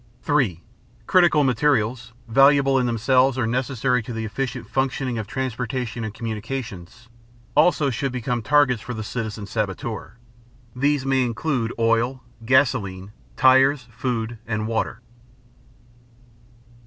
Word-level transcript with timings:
(3) 0.23 0.63
Critical 1.05 1.43
materials, 1.43 2.11
valuable 2.27 2.79
in 2.79 2.87
themselves 2.87 3.37
or 3.37 3.45
necessary 3.45 4.01
to 4.01 4.11
the 4.11 4.25
efficient 4.25 4.67
functioning 4.67 5.19
of 5.19 5.27
transportation 5.27 6.03
and 6.03 6.11
communication, 6.11 6.87
also 7.55 7.91
should 7.91 8.11
become 8.11 8.41
targets 8.41 8.81
for 8.81 8.95
the 8.95 9.03
citizen 9.03 9.45
saboteur. 9.45 10.15
These 10.75 11.05
may 11.05 11.21
include 11.21 11.71
oil, 11.77 12.23
gasoline, 12.43 13.11
tires, 13.37 13.87
food, 13.91 14.39
and 14.47 14.65
water. 14.67 15.01